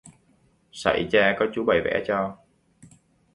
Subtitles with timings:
[0.71, 2.37] Sẩy cha có chú bày vẽ cho